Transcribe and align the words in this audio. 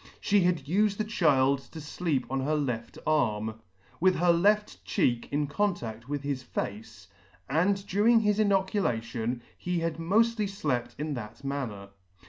She 0.19 0.39
had 0.41 0.65
ufed 0.65 0.97
the 0.97 1.03
child 1.03 1.59
to 1.73 1.77
lleep 2.03 2.25
on 2.27 2.39
her 2.39 2.55
left 2.55 2.97
arm, 3.05 3.59
with 3.99 4.15
her 4.15 4.33
left 4.33 4.83
cheek 4.83 5.29
in 5.31 5.45
contaff 5.45 6.07
with 6.07 6.23
his 6.23 6.41
face, 6.41 7.07
and 7.47 7.85
during 7.85 8.21
his 8.21 8.39
inoculation 8.39 9.43
he 9.55 9.77
had 9.81 9.97
moftly 9.99 10.47
llept 10.47 10.95
in 10.97 11.13
that 11.13 11.43
manner. 11.43 11.89